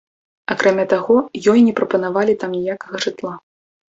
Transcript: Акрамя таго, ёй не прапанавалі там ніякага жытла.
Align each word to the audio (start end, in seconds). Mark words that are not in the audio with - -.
Акрамя 0.53 0.85
таго, 0.93 1.17
ёй 1.51 1.59
не 1.67 1.73
прапанавалі 1.79 2.33
там 2.45 2.51
ніякага 2.57 2.95
жытла. 3.05 3.33